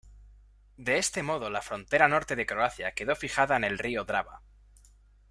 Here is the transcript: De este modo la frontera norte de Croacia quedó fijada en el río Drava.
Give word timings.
De 0.77 0.97
este 0.97 1.21
modo 1.21 1.51
la 1.51 1.61
frontera 1.61 2.07
norte 2.07 2.35
de 2.35 2.47
Croacia 2.47 2.93
quedó 2.93 3.15
fijada 3.15 3.55
en 3.55 3.63
el 3.65 3.77
río 3.77 4.03
Drava. 4.03 4.41